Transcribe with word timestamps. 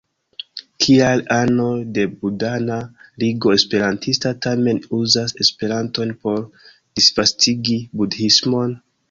Kial 0.83 1.19
anoj 1.33 1.73
de 1.97 2.05
Budhana 2.21 2.77
Ligo 3.25 3.53
Esperantista 3.57 4.33
tamen 4.47 4.81
uzas 5.01 5.35
Esperanton 5.47 6.17
por 6.25 6.43
disvastigi 6.73 7.79
budhismon? 8.03 8.77